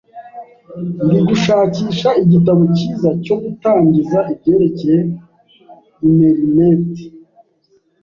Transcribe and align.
Ndi 1.05 1.19
gushakisha 1.27 2.09
igitabo 2.23 2.61
cyiza 2.75 3.09
cyo 3.25 3.35
gutangiza 3.43 4.19
ibyerekeye 4.33 4.99
interineti. 6.07 7.05